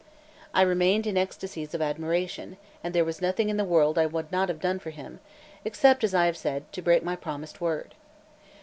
[0.51, 4.31] I remained in ecstasies of admiration; and there was nothing in the world I would
[4.31, 5.19] not have done for him,
[5.63, 7.93] except, as I have said, to break my promised word.